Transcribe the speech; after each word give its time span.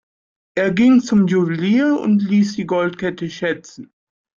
Er 0.55 0.71
ging 0.71 1.01
zum 1.01 1.27
Juwelier 1.27 1.99
und 1.99 2.23
ließ 2.23 2.55
die 2.55 2.65
Goldkette 2.65 3.29
schätzen. 3.29 3.93